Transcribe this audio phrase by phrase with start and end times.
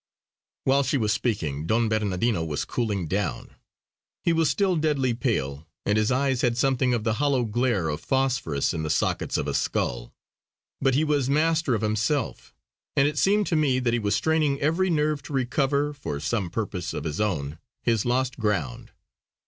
[0.65, 3.53] Whilst she was speaking Don Bernardino was cooling down.
[4.23, 8.01] He was still deadly pale, and his eyes had something of the hollow glare of
[8.01, 10.11] phosphorus in the sockets of a skull.
[10.81, 12.51] But he was master of himself;
[12.95, 16.49] and it seemed to me that he was straining every nerve to recover, for some
[16.49, 18.89] purpose of his own, his lost ground.